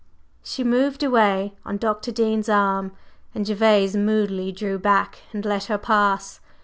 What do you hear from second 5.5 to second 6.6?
her pass.